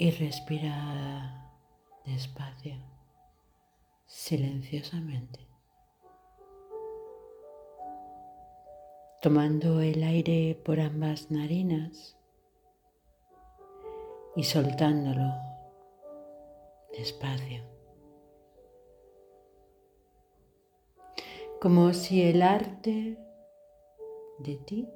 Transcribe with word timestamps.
y 0.00 0.12
respira 0.12 1.50
despacio, 2.06 2.76
silenciosamente, 4.06 5.40
tomando 9.20 9.80
el 9.80 10.04
aire 10.04 10.54
por 10.64 10.78
ambas 10.78 11.32
narinas 11.32 12.16
y 14.36 14.44
soltándolo 14.44 15.34
despacio, 16.96 17.64
como 21.60 21.92
si 21.92 22.22
el 22.22 22.42
arte 22.42 23.18
de 24.38 24.56
ti 24.58 24.88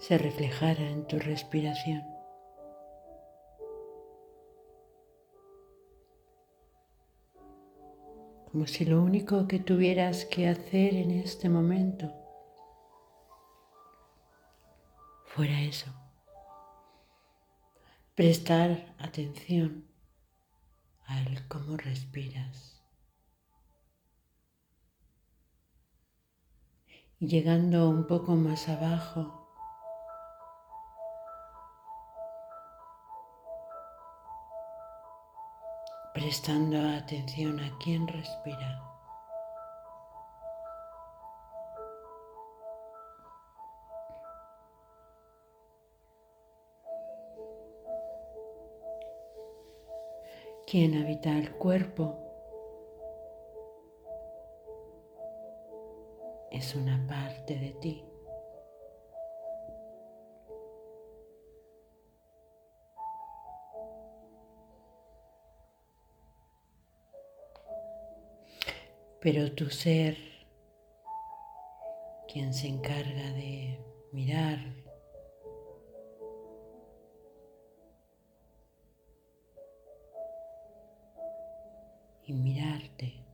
se 0.00 0.16
reflejara 0.16 0.82
en 0.82 1.06
tu 1.06 1.18
respiración. 1.18 2.02
Como 8.50 8.66
si 8.66 8.84
lo 8.86 9.00
único 9.02 9.46
que 9.46 9.60
tuvieras 9.60 10.24
que 10.24 10.48
hacer 10.48 10.94
en 10.94 11.12
este 11.12 11.48
momento 11.48 12.12
fuera 15.26 15.60
eso. 15.60 15.86
Prestar 18.16 18.94
atención 18.98 19.84
al 21.06 21.46
cómo 21.46 21.76
respiras. 21.76 22.82
Llegando 27.20 27.90
un 27.90 28.06
poco 28.06 28.34
más 28.34 28.68
abajo, 28.68 29.39
prestando 36.12 36.78
atención 36.80 37.60
a 37.60 37.78
quién 37.78 38.06
respira. 38.08 38.82
Quién 50.66 51.02
habita 51.02 51.30
el 51.30 51.50
cuerpo 51.52 52.16
es 56.50 56.74
una 56.74 57.04
parte 57.08 57.56
de 57.56 57.70
ti. 57.80 58.09
Pero 69.20 69.52
tu 69.52 69.68
ser, 69.68 70.16
quien 72.26 72.54
se 72.54 72.68
encarga 72.68 73.32
de 73.32 73.78
mirar, 74.12 74.58
y 82.24 82.32
mirarte. 82.32 83.24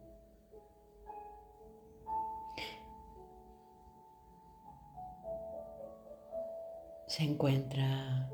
Se 7.07 7.23
encuentra 7.23 8.31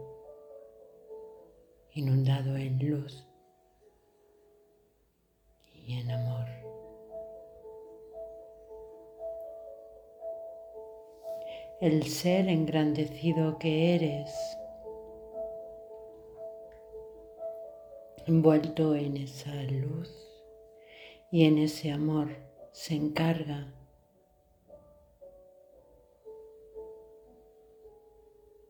inundado 1.94 2.56
en 2.56 2.78
luz 2.78 3.26
y 5.74 5.98
en 5.98 6.10
amor. 6.10 6.61
El 11.82 12.04
ser 12.04 12.48
engrandecido 12.48 13.58
que 13.58 13.96
eres, 13.96 14.30
envuelto 18.24 18.94
en 18.94 19.16
esa 19.16 19.52
luz 19.64 20.08
y 21.32 21.44
en 21.44 21.58
ese 21.58 21.90
amor, 21.90 22.36
se 22.70 22.94
encarga 22.94 23.74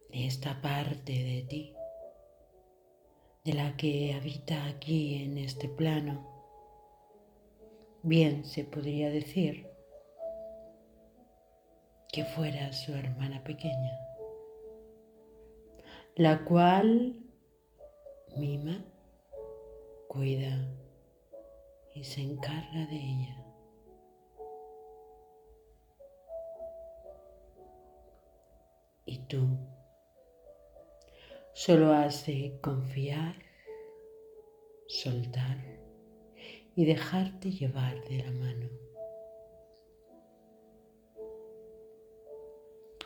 de 0.08 0.26
esta 0.26 0.62
parte 0.62 1.12
de 1.12 1.44
ti, 1.46 1.74
de 3.44 3.52
la 3.52 3.76
que 3.76 4.14
habita 4.14 4.64
aquí 4.64 5.22
en 5.22 5.36
este 5.36 5.68
plano. 5.68 6.26
Bien 8.02 8.46
se 8.46 8.64
podría 8.64 9.10
decir 9.10 9.71
que 12.12 12.26
fuera 12.26 12.70
su 12.74 12.92
hermana 12.92 13.42
pequeña, 13.42 13.98
la 16.14 16.44
cual 16.44 17.16
mima, 18.36 18.84
cuida 20.08 20.68
y 21.94 22.04
se 22.04 22.20
encarga 22.20 22.86
de 22.86 22.96
ella. 22.96 23.36
Y 29.06 29.18
tú 29.26 29.58
solo 31.54 31.94
has 31.94 32.26
de 32.26 32.58
confiar, 32.60 33.36
soltar 34.86 35.56
y 36.76 36.84
dejarte 36.84 37.50
llevar 37.50 38.04
de 38.04 38.18
la 38.18 38.30
mano. 38.32 38.91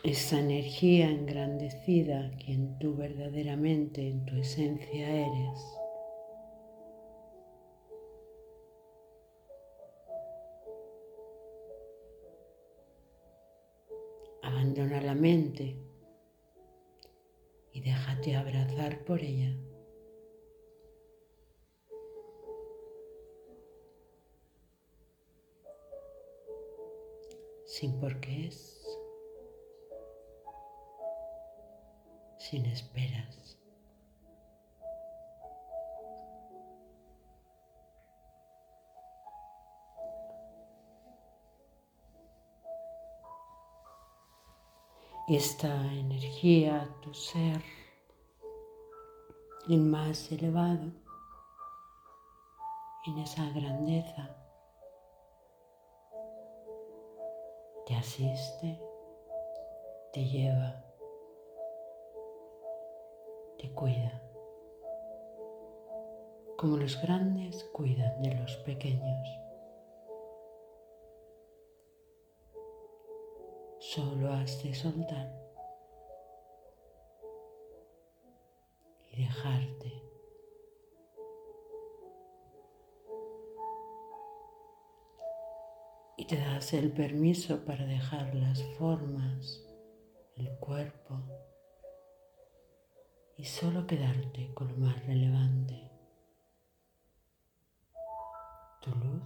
Esa 0.03 0.39
energía 0.39 1.11
engrandecida 1.11 2.31
quien 2.45 2.79
tú 2.79 2.95
verdaderamente 2.95 4.09
en 4.09 4.25
tu 4.25 4.37
esencia 4.37 5.09
eres. 5.09 5.61
Abandona 14.43 15.01
la 15.01 15.15
mente 15.15 15.77
y 17.73 17.81
déjate 17.81 18.37
abrazar 18.37 19.05
por 19.05 19.21
ella. 19.21 19.55
Sin 27.65 27.99
por 27.99 28.21
qué 28.21 28.47
es. 28.47 28.76
Sin 32.51 32.65
esperas. 32.67 33.59
Esta 45.29 45.75
energía, 45.93 46.89
tu 47.03 47.13
ser, 47.13 47.61
el 49.69 49.81
más 49.81 50.31
elevado, 50.31 50.93
en 53.07 53.19
esa 53.19 53.51
grandeza, 53.51 54.37
te 57.87 57.97
asiste, 57.97 58.81
te 60.13 60.25
lleva 60.25 60.86
cuida, 63.77 64.23
como 66.57 66.79
los 66.79 67.01
grandes 67.03 67.63
cuidan 67.73 68.23
de 68.23 68.35
los 68.35 68.57
pequeños. 68.65 69.29
Solo 73.79 74.33
has 74.33 74.63
de 74.65 74.75
soltar 74.75 75.31
y 79.13 79.23
dejarte. 79.23 80.03
Y 86.17 86.27
te 86.27 86.39
das 86.39 86.73
el 86.73 86.91
permiso 86.93 87.65
para 87.67 87.85
dejar 87.85 88.35
las 88.35 88.63
formas, 88.79 89.63
el 90.37 90.49
cuerpo, 90.59 91.21
y 93.37 93.45
solo 93.45 93.87
quedarte 93.87 94.53
con 94.55 94.69
lo 94.69 94.77
más 94.79 95.05
relevante, 95.07 95.91
tu 98.81 98.91
luz, 98.91 99.23